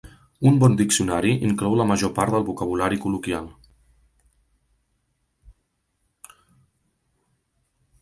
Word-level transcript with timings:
Un 0.51 0.55
bon 0.61 0.77
diccionari 0.77 1.33
inclou 1.49 1.75
la 1.81 1.85
major 1.91 2.13
part 2.15 2.33
del 2.37 2.47
vocabulari 2.49 2.99
col·loquial. 3.05 3.51